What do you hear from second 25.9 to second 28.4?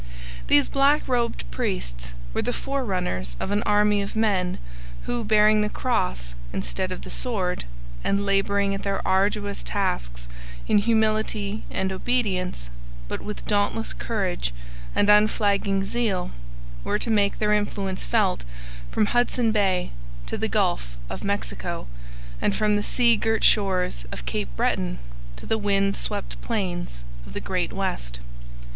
swept plains of the Great West.